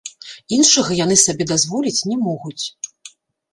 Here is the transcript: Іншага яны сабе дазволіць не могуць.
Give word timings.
Іншага 0.55 0.97
яны 1.03 1.17
сабе 1.25 1.47
дазволіць 1.53 2.05
не 2.09 2.19
могуць. 2.25 2.65